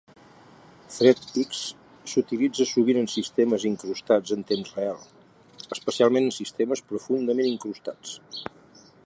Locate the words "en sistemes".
3.01-3.67, 6.33-6.85